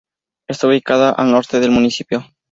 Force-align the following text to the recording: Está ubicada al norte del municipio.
Está 0.47 0.65
ubicada 0.67 1.11
al 1.11 1.29
norte 1.31 1.59
del 1.59 1.69
municipio. 1.69 2.25